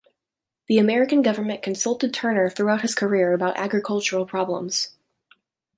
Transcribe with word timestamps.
The 0.65 0.79
American 0.79 1.21
government 1.21 1.61
consulted 1.61 2.11
Turner 2.11 2.49
throughout 2.49 2.81
his 2.81 2.95
career 2.95 3.33
about 3.33 3.55
agricultural 3.59 4.25
problems. 4.25 4.95